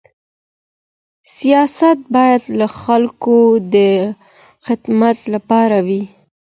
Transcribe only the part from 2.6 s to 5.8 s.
خلګو د خدمت لپاره